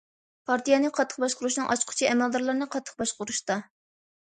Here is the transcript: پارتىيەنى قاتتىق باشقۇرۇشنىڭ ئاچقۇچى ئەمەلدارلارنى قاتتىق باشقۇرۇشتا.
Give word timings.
پارتىيەنى 0.49 0.91
قاتتىق 0.95 1.21
باشقۇرۇشنىڭ 1.25 1.69
ئاچقۇچى 1.75 2.11
ئەمەلدارلارنى 2.13 2.73
قاتتىق 2.77 3.01
باشقۇرۇشتا. 3.05 3.65